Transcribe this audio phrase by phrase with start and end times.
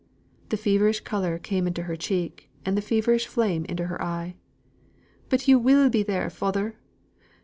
[0.49, 4.33] The feverish colour came into her cheek, and the feverish flame into her eye.
[5.29, 6.75] "But you will be there, father!